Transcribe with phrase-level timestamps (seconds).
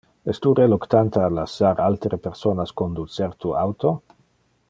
[0.31, 3.93] Es tu reluctante a lassar altere personas conducer tu auto?